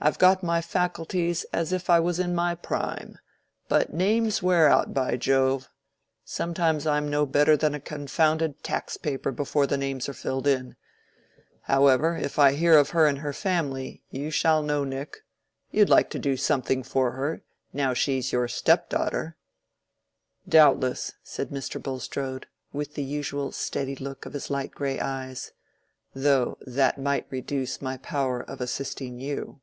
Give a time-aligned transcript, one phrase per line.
[0.00, 3.18] I've got my faculties as if I was in my prime,
[3.68, 5.68] but names wear out, by Jove!
[6.24, 10.76] Sometimes I'm no better than a confounded tax paper before the names are filled in.
[11.62, 15.24] However, if I hear of her and her family, you shall know, Nick.
[15.72, 19.36] You'd like to do something for her, now she's your step daughter."
[20.48, 21.82] "Doubtless," said Mr.
[21.82, 25.50] Bulstrode, with the usual steady look of his light gray eyes;
[26.14, 29.60] "though that might reduce my power of assisting you."